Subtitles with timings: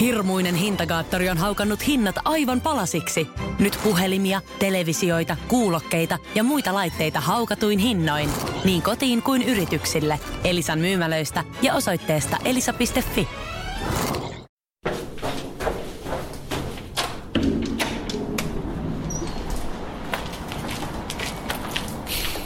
[0.00, 3.28] Hirmuinen hintakaattori on haukannut hinnat aivan palasiksi.
[3.58, 8.30] Nyt puhelimia, televisioita, kuulokkeita ja muita laitteita haukatuin hinnoin.
[8.64, 10.20] Niin kotiin kuin yrityksille.
[10.44, 13.28] Elisan myymälöistä ja osoitteesta elisa.fi.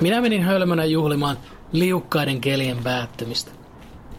[0.00, 1.36] Minä menin hölmönä juhlimaan
[1.72, 3.50] liukkaiden kelien päättymistä.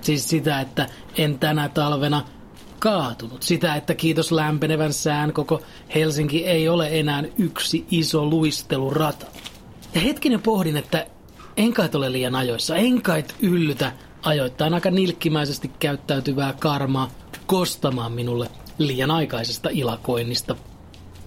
[0.02, 0.88] Siis sitä, että
[1.18, 2.22] en tänä talvena
[2.80, 3.44] kaatunut.
[3.44, 5.62] Sitä, että kiitos lämpenevän sään koko
[5.96, 9.26] Helsinki ei ole enää yksi iso luistelurata.
[9.96, 11.08] Ja hetken jo pohdin, että
[11.58, 13.92] en kai ole liian ajoissa, en kai yllytä
[14.24, 17.12] ajoittain aika nilkkimäisesti käyttäytyvää karmaa
[17.46, 20.56] kostamaan minulle liian aikaisesta ilakoinnista.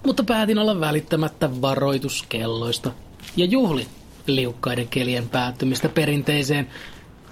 [0.06, 2.90] Mutta päätin olla välittämättä varoituskelloista
[3.36, 3.86] ja juhlin
[4.26, 6.68] liukkaiden kelien päättymistä perinteiseen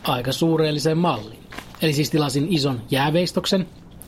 [0.04, 1.42] aika suureelliseen malliin.
[1.82, 3.66] Eli siis tilasin ison jääveistoksen,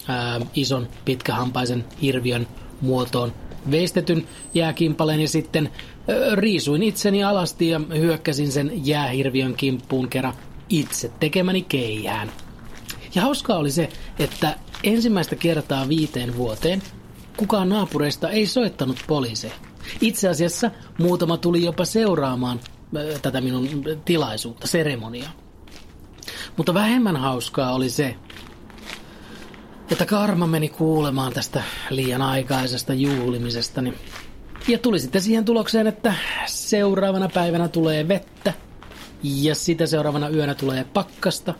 [0.09, 2.47] ää, ison pitkähampaisen hirviön
[2.81, 3.33] muotoon
[3.71, 5.71] veistetyn jääkimpaleen ja sitten
[6.09, 10.35] ää, riisuin itseni alasti ja hyökkäsin sen jäähirviön kimppuun kerran
[10.69, 12.33] itse tekemäni keihään.
[13.15, 16.83] Ja hauskaa oli se, että ensimmäistä kertaa viiteen vuoteen
[17.37, 19.55] kukaan naapureista ei soittanut poliiseja.
[20.01, 22.61] Itse asiassa muutama tuli jopa seuraamaan
[23.23, 23.69] tätä minun
[24.05, 25.33] tilaisuutta, seremoniaa.
[26.57, 28.17] Mutta vähemmän hauskaa oli se,
[29.93, 33.95] että karma meni kuulemaan tästä liian aikaisesta juhlimisestani.
[34.69, 36.15] Ja tuli sitten siihen tulokseen, että
[36.47, 38.53] seuraavana päivänä tulee vettä,
[39.23, 41.55] ja sitä seuraavana yönä tulee pakkasta,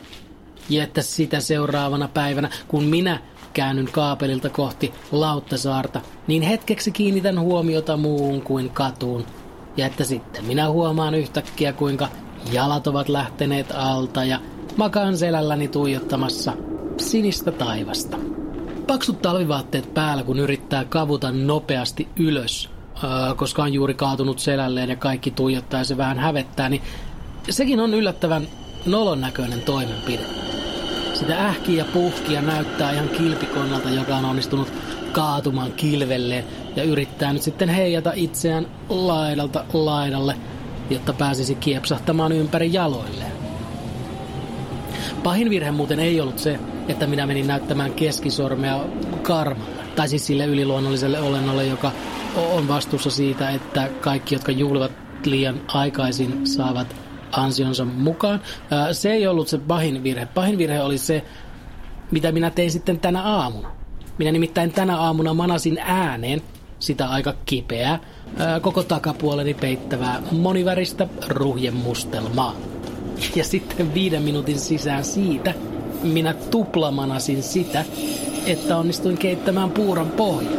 [0.69, 3.21] ja että sitä seuraavana päivänä, kun minä
[3.53, 9.27] käännyn kaapelilta kohti Lauttasaarta, niin hetkeksi kiinnitän huomiota muuhun kuin katuun.
[9.77, 12.09] Ja että sitten minä huomaan yhtäkkiä, kuinka
[12.53, 14.41] jalat ovat lähteneet alta ja
[14.77, 16.53] makaan selälläni tuijottamassa
[16.97, 18.19] sinistä taivasta.
[18.87, 22.71] Paksut talvivaatteet päällä, kun yrittää kavuta nopeasti ylös,
[23.37, 26.83] koska on juuri kaatunut selälleen ja kaikki tuijottaa ja se vähän hävettää, niin
[27.51, 28.49] sekin on yllättävän
[28.87, 30.23] nolon näköinen toimenpide.
[31.15, 34.73] Sitä ähkiä ja puhkia näyttää ihan kilpikonnalta, joka on onnistunut
[35.13, 36.45] kaatumaan kilvelleen
[36.77, 40.35] ja yrittää nyt sitten heijata itseään laidalta laidalle,
[40.91, 43.33] jotta pääsisi kiepsahtamaan ympäri jaloilleen.
[45.23, 46.59] Pahin virhe muuten ei ollut se,
[46.93, 48.85] että minä menin näyttämään keskisormea
[49.23, 51.93] karmalle, tai siis sille yliluonnolliselle olennolle, joka
[52.37, 54.93] on vastuussa siitä, että kaikki, jotka juhlivat
[55.25, 56.97] liian aikaisin, saavat
[57.33, 58.41] ansionsa mukaan.
[58.93, 60.27] Se ei ollut se pahin virhe.
[60.27, 61.25] Pahin virhe oli se,
[62.11, 63.71] mitä minä tein sitten tänä aamuna.
[64.19, 66.43] Minä nimittäin tänä aamuna manasin ääneen
[66.79, 67.99] sitä aika kipeää,
[68.63, 72.57] koko takapuoleni peittävää moniväristä ruhjemustelmaa.
[73.37, 75.55] Ja sitten viiden minuutin sisään siitä
[76.03, 77.85] minä tuplamanasin sitä,
[78.47, 80.53] että onnistuin keittämään puuron pohjan.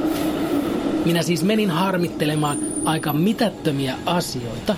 [1.05, 4.75] Minä siis menin harmittelemaan aika mitättömiä asioita.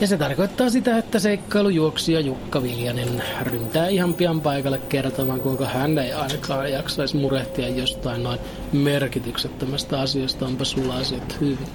[0.00, 5.98] Ja se tarkoittaa sitä, että seikkailujuoksija Jukka Viljanen ryntää ihan pian paikalle kertomaan, kuinka hän
[5.98, 8.38] ei ainakaan jaksaisi murehtia jostain noin
[8.72, 11.68] merkityksettömästä asiasta, onpa sulla asiat hyvin.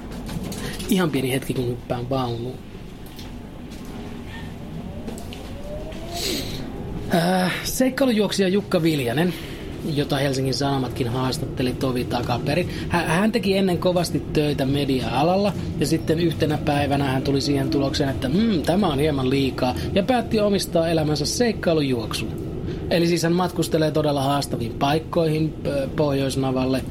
[0.90, 2.56] Ihan pieni hetki, kun hyppään vaunuun.
[7.18, 9.34] Äh, seikkailujuoksija Jukka Viljanen,
[9.96, 12.70] jota Helsingin Sanomatkin haastatteli tovi takaperin.
[12.90, 18.30] Hän teki ennen kovasti töitä media-alalla ja sitten yhtenä päivänä hän tuli siihen tulokseen, että
[18.30, 22.30] mmm, tämä on hieman liikaa ja päätti omistaa elämänsä seikkailujuoksun.
[22.90, 25.54] Eli siis hän matkustelee todella haastaviin paikkoihin
[25.96, 26.84] Pohjoisnavalle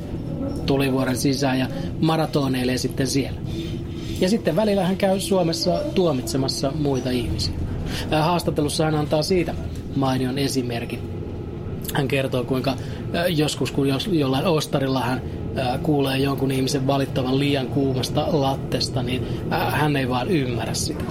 [0.67, 1.69] tulivuoren sisään ja
[2.01, 3.41] maratoneilee sitten siellä.
[4.21, 7.55] Ja sitten välillä hän käy Suomessa tuomitsemassa muita ihmisiä.
[8.11, 9.55] Haastattelussa hän antaa siitä
[9.97, 11.01] mainion esimerkin.
[11.95, 12.77] Hän kertoo, kuinka
[13.29, 15.23] joskus, kun jollain ostarilla hän
[15.83, 19.27] kuulee jonkun ihmisen valittavan liian kuumasta lattesta, niin
[19.71, 21.05] hän ei vaan ymmärrä sitä.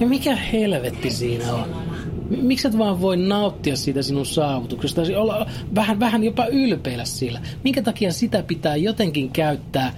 [0.00, 1.64] Ja mikä helvetti siinä on?
[2.30, 5.02] Miksi et vaan voi nauttia siitä sinun saavutuksesta?
[5.16, 7.40] Olla vähän, vähän jopa ylpeillä sillä.
[7.64, 9.94] Minkä takia sitä pitää jotenkin käyttää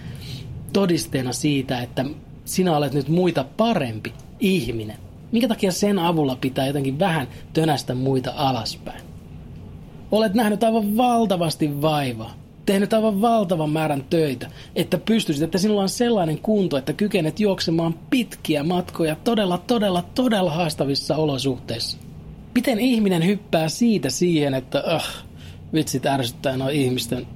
[0.72, 2.04] todisteena siitä, että
[2.44, 4.96] sinä olet nyt muita parempi ihminen?
[5.34, 9.02] Minkä takia sen avulla pitää jotenkin vähän tönästä muita alaspäin?
[10.10, 12.34] Olet nähnyt aivan valtavasti vaivaa,
[12.66, 17.94] tehnyt aivan valtavan määrän töitä, että pystyisit, että sinulla on sellainen kunto, että kykenet juoksemaan
[18.10, 21.98] pitkiä matkoja todella, todella, todella haastavissa olosuhteissa.
[22.54, 25.24] Miten ihminen hyppää siitä siihen, että ah,
[25.72, 27.26] vitsit ärsyttää noin ihmisten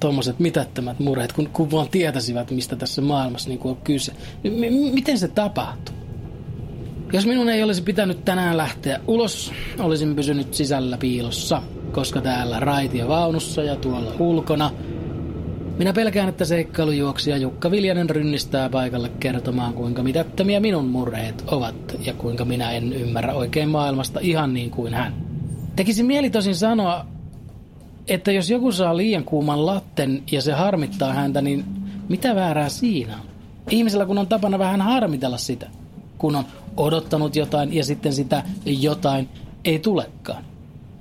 [0.00, 4.12] tuommoiset mitättömät murheet, kun, kun vaan tietäisivät, mistä tässä maailmassa niin on kyse.
[4.44, 5.91] M- miten se tapahtuu?
[7.12, 11.62] Jos minun ei olisi pitänyt tänään lähteä ulos, olisin pysynyt sisällä piilossa.
[11.92, 14.70] koska täällä raitiovaunussa ja tuolla ulkona
[15.78, 21.74] minä pelkään, että seikkailujuoksija Jukka Viljanen rynnistää paikalle kertomaan, kuinka mitättömiä minun murheet ovat
[22.06, 25.14] ja kuinka minä en ymmärrä oikein maailmasta ihan niin kuin hän.
[25.76, 27.06] Tekisi mieli tosin sanoa,
[28.08, 31.64] että jos joku saa liian kuuman latten ja se harmittaa häntä, niin
[32.08, 33.26] mitä väärää siinä on?
[33.70, 35.70] Ihmisellä kun on tapana vähän harmitella sitä,
[36.18, 36.44] kun on
[36.76, 39.28] odottanut jotain ja sitten sitä jotain
[39.64, 40.44] ei tulekaan.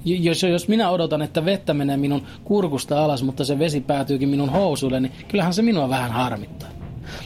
[0.06, 4.50] Jos, jos minä odotan, että vettä menee minun kurkusta alas, mutta se vesi päätyykin minun
[4.50, 6.70] housuille, niin kyllähän se minua vähän harmittaa.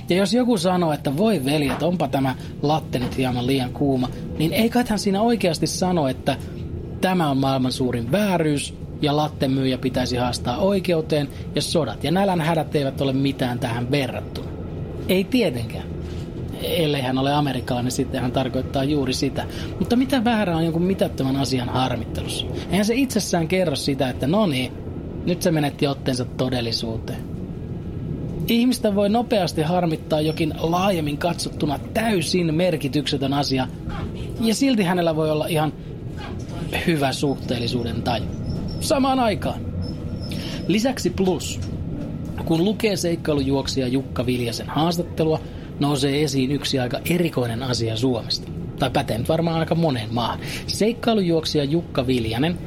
[0.10, 4.10] Ja jos joku sanoo, että voi veli, että onpa tämä latte nyt hieman liian kuuma,
[4.38, 6.38] niin ei kai hän siinä oikeasti sano, että
[7.02, 12.76] tämä on maailman suurin vääryys ja lattemyyjä pitäisi haastaa oikeuteen ja sodat ja nälän hädät
[12.76, 14.52] eivät ole mitään tähän verrattuna.
[15.08, 15.95] Ei tietenkään.
[16.64, 19.46] Ellei hän ole amerikkalainen, sitten hän tarkoittaa juuri sitä.
[19.80, 22.46] Mutta mitä väärää on jonkun mitättömän asian harmittelussa?
[22.70, 24.72] Eihän se itsessään kerro sitä, että no niin,
[25.26, 27.20] nyt se menetti otteensa todellisuuteen.
[28.48, 33.68] Ihmistä voi nopeasti harmittaa jokin laajemmin katsottuna täysin merkityksetön asia,
[34.42, 35.74] ja silti hänellä voi olla ihan
[36.88, 38.26] hyvä suhteellisuuden taju.
[38.80, 39.60] Samaan aikaan.
[40.68, 41.60] Lisäksi plus,
[42.46, 45.40] kun lukee seikkailujuoksija Jukka Viljasen haastattelua,
[45.80, 48.52] nousee esiin yksi aika erikoinen asia Suomesta.
[48.80, 50.40] Tai pätee nyt varmaan aika moneen maahan.
[50.68, 52.58] Seikkailujuoksija Jukka Viljanen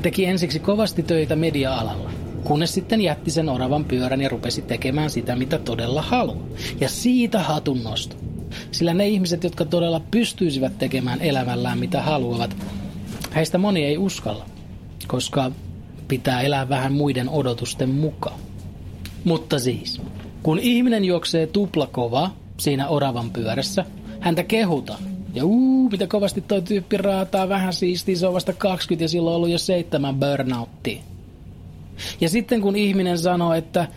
[0.00, 2.10] teki ensiksi kovasti töitä media-alalla,
[2.44, 6.46] kunnes sitten jätti sen oravan pyörän ja rupesi tekemään sitä, mitä todella haluaa.
[6.80, 8.16] Ja siitä hatun nosto.
[8.70, 12.56] Sillä ne ihmiset, jotka todella pystyisivät tekemään elämällään mitä haluavat,
[13.34, 14.46] heistä moni ei uskalla,
[15.06, 15.50] koska
[16.08, 18.40] pitää elää vähän muiden odotusten mukaan.
[19.24, 20.00] Mutta siis,
[20.44, 23.84] kun ihminen juoksee tuplakova siinä oravan pyörässä,
[24.20, 25.02] häntä kehutaan.
[25.34, 29.32] Ja uu, mitä kovasti toi tyyppi raataa vähän siistiä, se on vasta 20 ja silloin
[29.32, 31.02] on ollut jo seitsemän burnouttia.
[32.20, 33.88] Ja sitten kun ihminen sanoo, että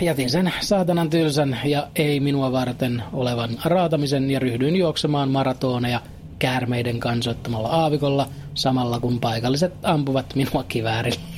[0.00, 6.00] jätin sen saatanan tylsän ja ei minua varten olevan raatamisen ja ryhdyin juoksemaan maratoneja
[6.38, 11.31] käärmeiden kansoittamalla aavikolla samalla kun paikalliset ampuvat minua kiväärillä.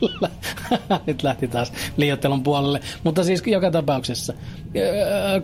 [1.06, 2.80] Nyt lähti taas liiottelun puolelle.
[3.04, 4.34] Mutta siis joka tapauksessa,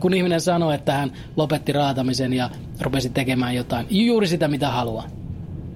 [0.01, 2.51] kun ihminen sanoo, että hän lopetti raatamisen ja
[2.81, 5.05] rupesi tekemään jotain, juuri sitä mitä haluaa,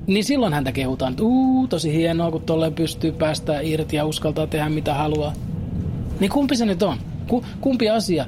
[0.06, 4.46] niin silloin häntä kehutaan, että uu, tosi hienoa, kun tolleen pystyy päästä irti ja uskaltaa
[4.46, 5.32] tehdä mitä haluaa.
[6.20, 6.98] Niin kumpi se nyt on?
[7.60, 8.26] Kumpi asia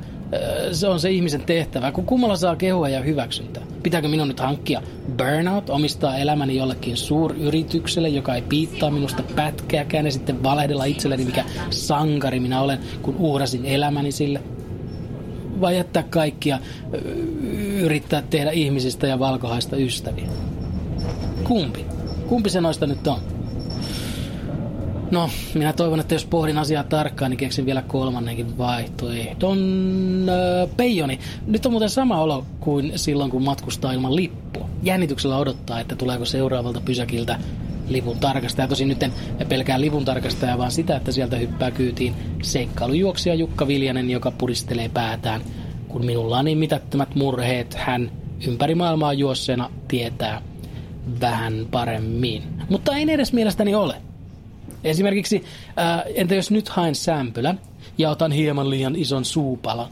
[0.73, 3.63] se on se ihmisen tehtävä, kun kummalla saa kehua ja hyväksyntää.
[3.83, 4.83] Pitääkö minun nyt hankkia
[5.19, 11.45] burnout, omistaa elämäni jollekin suuryritykselle, joka ei piittaa minusta pätkääkään ja sitten valehdella itselleni, mikä
[11.71, 14.41] sankari minä olen, kun uhrasin elämäni sille?
[15.61, 16.59] Vai jättää kaikkia,
[17.81, 20.29] yrittää tehdä ihmisistä ja valkohaista ystäviä?
[21.45, 21.87] Kumpi?
[22.29, 23.32] Kumpi se noista nyt on?
[25.13, 29.59] No, minä toivon, että jos pohdin asiaa tarkkaan, niin keksin vielä kolmannenkin vaihtoehdon.
[30.29, 34.69] Öö, Peijoni, nyt on muuten sama olo kuin silloin, kun matkustaa ilman lippua.
[34.83, 37.39] Jännityksellä odottaa, että tuleeko seuraavalta pysäkiltä
[37.89, 38.69] lipun tarkastaja.
[38.69, 39.13] Tosin nyt en
[39.49, 45.41] pelkää lipun tarkastaja, vaan sitä, että sieltä hyppää kyytiin seikkailujuoksija Jukka Viljanen, joka puristelee päätään.
[45.89, 48.13] Kun minulla on niin mitättömät murheet, hän
[48.47, 50.43] ympäri maailmaa juosseena tietää
[51.21, 52.43] vähän paremmin.
[52.69, 54.12] Mutta ei edes mielestäni ole.
[54.85, 55.45] Esimerkiksi,
[55.77, 57.61] ää, entä jos nyt haen sämpylän
[57.99, 59.89] ja otan hieman liian ison suupalan,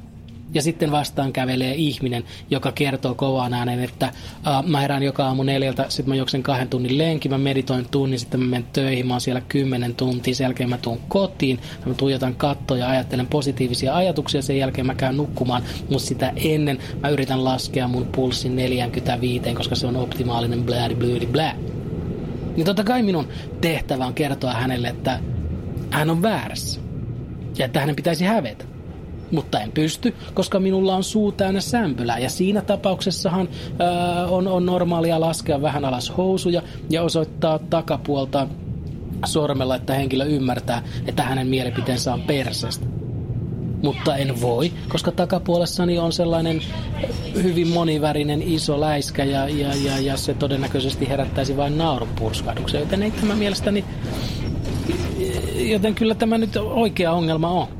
[0.55, 4.13] ja sitten vastaan kävelee ihminen, joka kertoo kovaan äänen, että
[4.45, 8.19] ää, mä herään joka aamu neljältä, sitten mä juoksen kahden tunnin lenki, mä meditoin tunnin,
[8.19, 11.95] sitten mä menen töihin, mä oon siellä kymmenen tuntia, sen jälkeen mä tuun kotiin, mä
[11.95, 17.09] tuijotan kattoja ja ajattelen positiivisia ajatuksia, sen jälkeen mä käyn nukkumaan, mutta sitä ennen mä
[17.09, 21.57] yritän laskea mun pulssin 45, koska se on optimaalinen blädi blyydi blää
[22.57, 23.29] niin totta kai minun
[23.61, 25.21] tehtävä on kertoa hänelle, että
[25.91, 26.81] hän on väärässä
[27.59, 28.65] ja että hänen pitäisi hävetä.
[29.31, 34.67] Mutta en pysty, koska minulla on suu täynnä sämpylää ja siinä tapauksessahan ää, on, on
[34.67, 38.49] normaalia laskea vähän alas housuja ja osoittaa takapuolta
[39.27, 43.00] sormella, että henkilö ymmärtää, että hänen mielipiteensä on perseestä
[43.83, 46.63] mutta en voi, koska takapuolessani on sellainen
[47.43, 53.03] hyvin monivärinen iso läiskä ja, ja, ja, ja se todennäköisesti herättäisi vain naurun purskahduksen, joten
[53.03, 53.85] ei tämä mielestäni,
[55.55, 57.80] joten kyllä tämä nyt oikea ongelma on.